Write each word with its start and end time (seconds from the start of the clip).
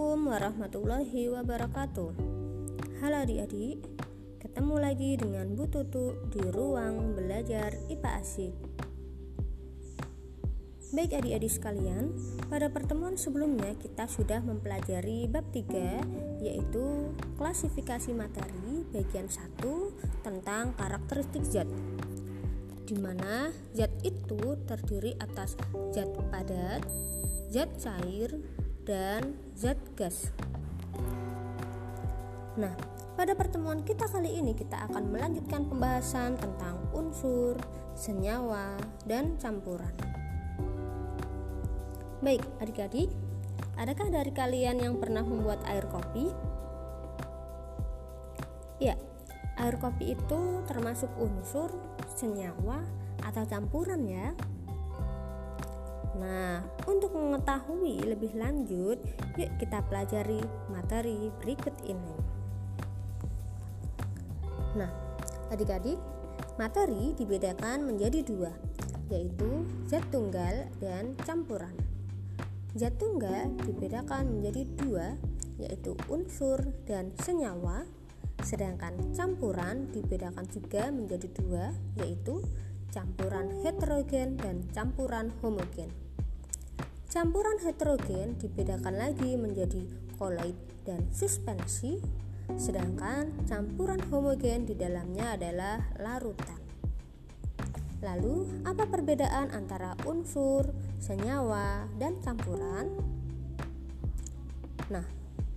Assalamualaikum 0.00 0.32
warahmatullahi 0.32 1.22
wabarakatuh. 1.28 2.10
Halo 3.04 3.16
adik-adik 3.20 3.84
Ketemu 4.40 4.74
lagi 4.80 5.10
dengan 5.20 5.52
Bu 5.52 5.68
Tutu 5.68 6.16
di 6.32 6.40
ruang 6.40 7.12
belajar 7.12 7.76
IPA 7.92 8.10
Asik. 8.16 8.56
Baik 10.96 11.20
adik-adik 11.20 11.52
sekalian 11.52 12.16
Pada 12.48 12.72
pertemuan 12.72 13.20
sebelumnya 13.20 13.76
kita 13.76 14.08
sudah 14.08 14.40
mempelajari 14.40 15.28
bab 15.28 15.44
3 15.52 16.48
Yaitu 16.48 17.12
klasifikasi 17.36 18.16
materi 18.16 18.88
bagian 18.96 19.28
1 19.28 19.60
tentang 20.24 20.72
karakteristik 20.80 21.44
zat 21.44 21.68
di 22.88 22.96
mana 22.96 23.52
zat 23.76 23.92
itu 24.00 24.56
terdiri 24.64 25.12
atas 25.20 25.60
zat 25.92 26.10
padat, 26.32 26.82
zat 27.52 27.70
cair, 27.78 28.34
dan 28.90 29.38
zat 29.54 29.78
gas. 29.94 30.34
Nah, 32.58 32.74
pada 33.14 33.38
pertemuan 33.38 33.86
kita 33.86 34.10
kali 34.10 34.34
ini 34.34 34.50
kita 34.50 34.90
akan 34.90 35.14
melanjutkan 35.14 35.62
pembahasan 35.70 36.34
tentang 36.34 36.74
unsur, 36.90 37.54
senyawa, 37.94 38.74
dan 39.06 39.38
campuran. 39.38 39.94
Baik, 42.18 42.42
adik-adik, 42.58 43.14
adakah 43.78 44.10
dari 44.10 44.34
kalian 44.34 44.82
yang 44.82 44.98
pernah 44.98 45.22
membuat 45.22 45.62
air 45.70 45.86
kopi? 45.86 46.34
Ya, 48.82 48.98
air 49.54 49.78
kopi 49.78 50.18
itu 50.18 50.66
termasuk 50.66 51.14
unsur, 51.14 51.70
senyawa, 52.18 52.82
atau 53.22 53.46
campuran 53.46 54.02
ya. 54.02 54.34
Nah, 56.20 56.60
untuk 56.84 57.16
mengetahui 57.16 58.04
lebih 58.04 58.36
lanjut, 58.36 59.00
yuk 59.40 59.50
kita 59.56 59.80
pelajari 59.88 60.44
materi 60.68 61.32
berikut 61.40 61.72
ini. 61.88 62.16
Nah, 64.76 64.92
adik-adik, 65.48 65.96
materi 66.60 67.16
dibedakan 67.16 67.88
menjadi 67.88 68.20
dua, 68.20 68.52
yaitu 69.08 69.64
zat 69.88 70.04
tunggal 70.12 70.68
dan 70.76 71.16
campuran. 71.24 71.72
Zat 72.76 73.00
tunggal 73.00 73.56
dibedakan 73.64 74.38
menjadi 74.38 74.62
dua, 74.76 75.16
yaitu 75.56 75.96
unsur 76.12 76.60
dan 76.84 77.16
senyawa, 77.24 77.88
sedangkan 78.44 78.92
campuran 79.16 79.88
dibedakan 79.88 80.44
juga 80.52 80.92
menjadi 80.92 81.28
dua, 81.32 81.72
yaitu 81.96 82.44
campuran 82.92 83.50
heterogen 83.64 84.36
dan 84.36 84.62
campuran 84.70 85.32
homogen. 85.40 85.90
Campuran 87.10 87.58
heterogen 87.66 88.38
dibedakan 88.38 88.94
lagi 88.94 89.34
menjadi 89.34 89.82
koloid 90.14 90.54
dan 90.86 91.10
suspensi, 91.10 91.98
sedangkan 92.54 93.50
campuran 93.50 93.98
homogen 94.14 94.62
di 94.62 94.78
dalamnya 94.78 95.34
adalah 95.34 95.90
larutan. 95.98 96.62
Lalu, 97.98 98.62
apa 98.62 98.86
perbedaan 98.86 99.50
antara 99.50 99.98
unsur, 100.06 100.70
senyawa, 101.02 101.90
dan 101.98 102.22
campuran? 102.22 102.94
Nah, 104.86 105.02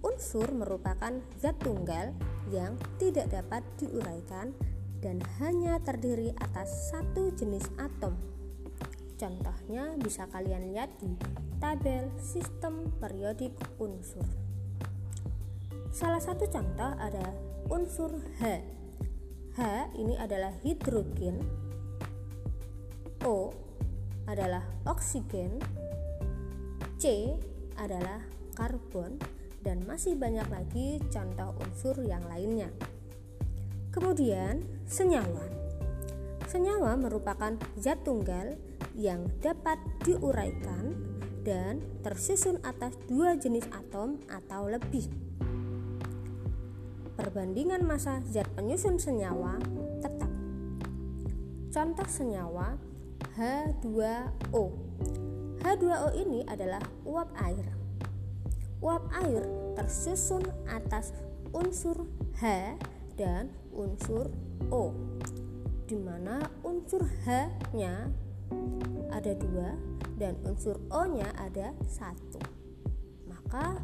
unsur 0.00 0.48
merupakan 0.56 1.20
zat 1.36 1.60
tunggal 1.60 2.16
yang 2.48 2.80
tidak 2.96 3.28
dapat 3.28 3.60
diuraikan 3.76 4.56
dan 5.04 5.20
hanya 5.36 5.76
terdiri 5.84 6.32
atas 6.40 6.88
satu 6.88 7.28
jenis 7.36 7.68
atom 7.76 8.31
Contohnya 9.22 9.94
bisa 10.02 10.26
kalian 10.34 10.74
lihat 10.74 10.98
di 10.98 11.14
tabel 11.62 12.10
sistem 12.18 12.90
periodik 12.98 13.54
unsur. 13.78 14.26
Salah 15.94 16.18
satu 16.18 16.50
contoh 16.50 16.90
ada 16.98 17.30
unsur 17.70 18.10
H. 18.42 18.42
H 19.54 19.60
ini 19.94 20.18
adalah 20.18 20.50
hidrogen. 20.66 21.38
O 23.22 23.54
adalah 24.26 24.66
oksigen. 24.90 25.62
C 26.98 27.30
adalah 27.78 28.26
karbon 28.58 29.22
dan 29.62 29.86
masih 29.86 30.18
banyak 30.18 30.50
lagi 30.50 30.98
contoh 31.14 31.54
unsur 31.62 31.94
yang 32.02 32.26
lainnya. 32.26 32.74
Kemudian, 33.94 34.66
senyawa. 34.90 35.46
Senyawa 36.50 36.98
merupakan 36.98 37.54
zat 37.78 38.02
tunggal 38.02 38.58
yang 38.96 39.28
dapat 39.40 39.80
diuraikan 40.04 40.94
dan 41.42 41.82
tersusun 42.06 42.62
atas 42.62 42.94
dua 43.10 43.34
jenis 43.34 43.66
atom 43.74 44.22
atau 44.30 44.70
lebih. 44.70 45.10
Perbandingan 47.18 47.84
massa 47.84 48.22
zat 48.30 48.48
penyusun 48.56 48.96
senyawa 48.96 49.58
tetap. 50.00 50.30
Contoh 51.72 52.08
senyawa 52.08 52.78
H2O. 53.36 54.64
H2O 55.62 56.08
ini 56.18 56.40
adalah 56.48 56.82
uap 57.06 57.30
air. 57.38 57.66
Uap 58.82 59.06
air 59.22 59.46
tersusun 59.78 60.42
atas 60.66 61.14
unsur 61.54 62.08
H 62.42 62.74
dan 63.14 63.52
unsur 63.70 64.32
O, 64.72 64.92
di 65.86 65.96
mana 66.00 66.42
unsur 66.64 67.04
H-nya 67.24 68.08
ada 69.12 69.32
dua 69.36 69.76
dan 70.16 70.38
unsur 70.46 70.78
O-nya 70.88 71.28
ada 71.36 71.76
satu. 71.84 72.40
Maka 73.28 73.80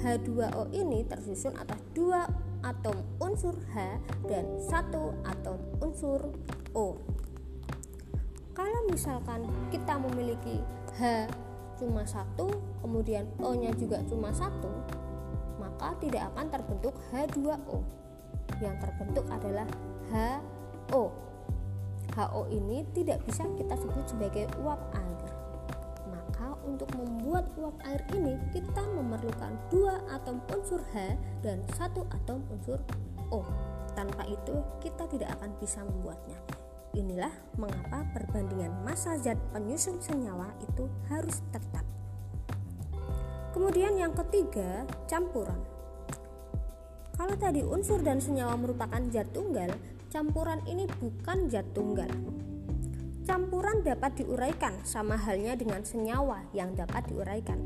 H2O 0.00 0.70
ini 0.70 1.02
tersusun 1.04 1.56
atas 1.58 1.82
dua 1.92 2.30
atom 2.62 2.94
unsur 3.18 3.56
H 3.72 3.98
dan 4.28 4.46
satu 4.60 5.16
atom 5.26 5.58
unsur 5.80 6.20
O. 6.76 6.96
Kalau 8.54 8.80
misalkan 8.92 9.48
kita 9.72 9.96
memiliki 9.96 10.60
H 11.00 11.26
cuma 11.80 12.04
satu, 12.04 12.48
kemudian 12.84 13.24
O-nya 13.40 13.72
juga 13.72 14.04
cuma 14.04 14.30
satu, 14.36 14.68
maka 15.56 15.96
tidak 15.98 16.28
akan 16.34 16.46
terbentuk 16.52 16.94
H2O. 17.08 18.00
Yang 18.60 18.76
terbentuk 18.84 19.26
adalah 19.32 19.64
HO 20.12 20.49
HO 22.20 22.52
ini 22.52 22.84
tidak 22.92 23.24
bisa 23.24 23.48
kita 23.56 23.72
sebut 23.80 24.04
sebagai 24.04 24.44
uap 24.60 24.80
air. 24.92 25.20
Maka 26.12 26.52
untuk 26.68 26.92
membuat 26.92 27.48
uap 27.56 27.76
air 27.88 28.04
ini 28.12 28.36
kita 28.52 28.84
memerlukan 28.92 29.56
dua 29.72 30.04
atom 30.12 30.44
unsur 30.52 30.84
H 30.92 31.16
dan 31.40 31.64
satu 31.80 32.04
atom 32.12 32.44
unsur 32.52 32.76
O. 33.32 33.40
Tanpa 33.96 34.28
itu 34.28 34.60
kita 34.84 35.08
tidak 35.08 35.32
akan 35.40 35.56
bisa 35.56 35.80
membuatnya. 35.80 36.36
Inilah 36.92 37.30
mengapa 37.54 38.02
perbandingan 38.12 38.82
massa 38.82 39.14
zat 39.16 39.38
penyusun 39.54 40.02
senyawa 40.02 40.50
itu 40.60 40.90
harus 41.08 41.38
tetap. 41.54 41.86
Kemudian 43.54 43.94
yang 43.98 44.14
ketiga, 44.14 44.86
campuran. 45.06 45.58
Kalau 47.14 47.36
tadi 47.36 47.62
unsur 47.62 48.00
dan 48.02 48.18
senyawa 48.18 48.56
merupakan 48.56 48.98
zat 49.12 49.30
tunggal, 49.30 49.70
campuran 50.10 50.58
ini 50.66 50.90
bukan 50.98 51.46
zat 51.46 51.70
tunggal. 51.70 52.10
Campuran 53.22 53.86
dapat 53.86 54.18
diuraikan 54.18 54.82
sama 54.82 55.14
halnya 55.14 55.54
dengan 55.54 55.86
senyawa 55.86 56.50
yang 56.50 56.74
dapat 56.74 57.06
diuraikan. 57.14 57.62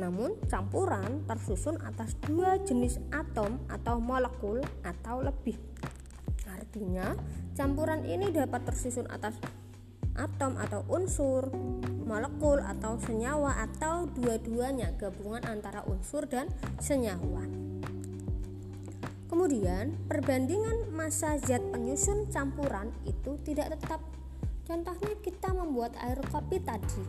Namun, 0.00 0.40
campuran 0.48 1.22
tersusun 1.28 1.76
atas 1.84 2.16
dua 2.24 2.56
jenis 2.64 2.96
atom 3.12 3.60
atau 3.68 4.00
molekul 4.00 4.64
atau 4.82 5.20
lebih. 5.20 5.60
Artinya, 6.48 7.12
campuran 7.52 8.08
ini 8.08 8.32
dapat 8.32 8.64
tersusun 8.64 9.04
atas 9.12 9.36
atom 10.16 10.56
atau 10.56 10.80
unsur, 10.88 11.52
molekul 12.08 12.64
atau 12.64 12.96
senyawa 13.04 13.68
atau 13.68 14.08
dua-duanya 14.16 14.96
gabungan 14.96 15.44
antara 15.44 15.84
unsur 15.84 16.24
dan 16.24 16.48
senyawa. 16.80 17.63
Kemudian, 19.44 20.08
perbandingan 20.08 20.88
massa 20.96 21.36
zat 21.36 21.60
penyusun 21.68 22.32
campuran 22.32 22.88
itu 23.04 23.36
tidak 23.44 23.76
tetap. 23.76 24.00
Contohnya 24.64 25.20
kita 25.20 25.52
membuat 25.52 25.92
air 26.00 26.16
kopi 26.32 26.64
tadi, 26.64 27.04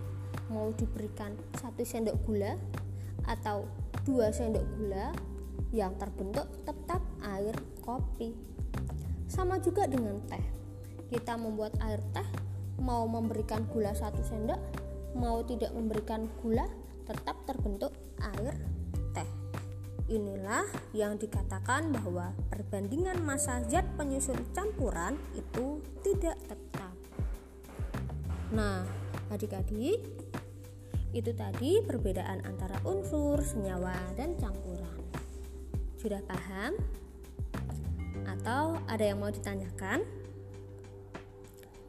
mau 0.51 0.67
diberikan 0.75 1.31
satu 1.55 1.87
sendok 1.87 2.19
gula 2.27 2.59
atau 3.23 3.63
dua 4.03 4.35
sendok 4.35 4.67
gula 4.75 5.15
yang 5.71 5.95
terbentuk 5.95 6.51
tetap 6.67 6.99
air 7.23 7.55
kopi. 7.79 8.35
Sama 9.31 9.55
juga 9.63 9.88
dengan 9.88 10.19
teh. 10.27 10.43
Kita 11.07 11.39
membuat 11.39 11.79
air 11.88 12.03
teh, 12.11 12.27
mau 12.83 13.07
memberikan 13.07 13.63
gula 13.71 13.95
satu 13.95 14.19
sendok, 14.19 14.59
mau 15.15 15.39
tidak 15.47 15.71
memberikan 15.71 16.27
gula, 16.43 16.67
tetap 17.07 17.47
terbentuk 17.47 17.95
air 18.19 18.59
Inilah 20.05 20.69
yang 20.93 21.17
dikatakan 21.17 21.89
bahwa 21.89 22.29
perbandingan 22.53 23.25
massa 23.25 23.57
zat 23.65 23.89
penyusun 23.97 24.37
campuran 24.53 25.17
itu 25.33 25.81
tidak 26.05 26.37
tetap. 26.45 26.93
Nah, 28.53 28.85
adik-adik, 29.33 30.05
Itu 31.15 31.31
tadi 31.31 31.79
perbedaan 31.79 32.43
antara 32.43 32.75
unsur, 32.83 33.39
senyawa, 33.39 33.95
dan 34.19 34.35
campuran. 34.35 34.99
Sudah 35.95 36.19
paham? 36.27 36.75
Atau 38.27 38.75
ada 38.83 38.99
yang 38.99 39.23
mau 39.23 39.31
ditanyakan? 39.31 40.03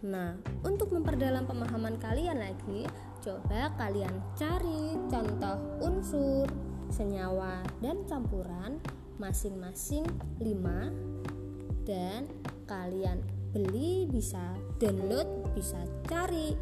Nah, 0.06 0.38
untuk 0.62 0.94
memperdalam 0.94 1.42
pemahaman 1.42 1.98
kalian 1.98 2.38
lagi, 2.38 2.86
coba 3.18 3.74
kalian 3.74 4.14
cari 4.38 4.94
contoh 5.10 5.58
unsur, 5.82 6.46
senyawa, 6.92 7.62
dan 7.82 8.04
campuran 8.06 8.78
masing-masing 9.16 10.04
5 10.38 11.86
dan 11.86 12.28
kalian 12.68 13.22
beli 13.54 14.04
bisa 14.10 14.58
download, 14.76 15.48
bisa 15.56 15.80
cari 16.04 16.52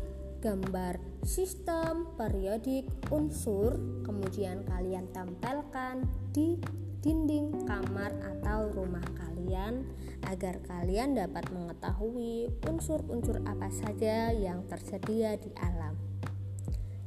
gambar 0.45 1.01
sistem 1.25 2.05
periodik 2.21 2.85
unsur 3.09 3.81
kemudian 4.05 4.61
kalian 4.69 5.09
tempelkan 5.17 6.05
di 6.37 6.61
dinding 7.01 7.65
kamar 7.65 8.13
atau 8.21 8.69
rumah 8.77 9.05
kalian 9.17 9.89
agar 10.29 10.61
kalian 10.65 11.17
dapat 11.17 11.49
mengetahui 11.53 12.53
unsur-unsur 12.69 13.41
apa 13.45 13.69
saja 13.73 14.33
yang 14.33 14.65
tersedia 14.69 15.37
di 15.37 15.53
alam. 15.57 16.14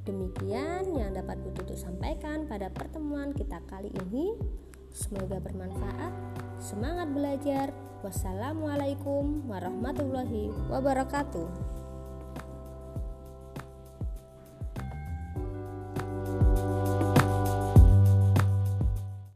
Demikian 0.08 0.88
yang 0.96 1.12
dapat 1.12 1.36
Bu 1.44 1.52
Tutu 1.52 1.76
sampaikan 1.76 2.48
pada 2.48 2.72
pertemuan 2.72 3.36
kita 3.36 3.60
kali 3.68 3.92
ini. 4.08 4.40
Semoga 4.96 5.44
bermanfaat. 5.44 6.16
Semangat 6.64 7.12
belajar. 7.12 7.76
Wassalamualaikum 8.08 9.44
warahmatullahi 9.52 10.48
wabarakatuh. 10.72 11.48